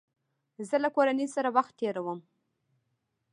[0.67, 2.19] زه له کورنۍ سره وخت تېرووم.